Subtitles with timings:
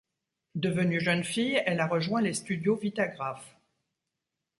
[0.55, 3.55] Devenue jeune fille, elle a rejoint les studios Vitagraph.